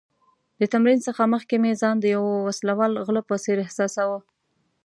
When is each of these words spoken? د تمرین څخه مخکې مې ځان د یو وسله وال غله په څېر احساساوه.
د 0.59 0.61
تمرین 0.73 0.99
څخه 1.07 1.31
مخکې 1.33 1.55
مې 1.61 1.71
ځان 1.81 1.95
د 1.99 2.05
یو 2.15 2.23
وسله 2.47 2.73
وال 2.77 2.93
غله 3.07 3.21
په 3.29 3.35
څېر 3.43 3.57
احساساوه. 3.61 4.19